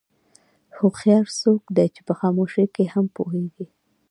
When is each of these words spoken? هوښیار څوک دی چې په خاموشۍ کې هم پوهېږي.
هوښیار 0.77 1.25
څوک 1.41 1.63
دی 1.75 1.87
چې 1.95 2.01
په 2.07 2.13
خاموشۍ 2.19 2.65
کې 2.75 2.83
هم 2.93 3.05
پوهېږي. 3.15 3.65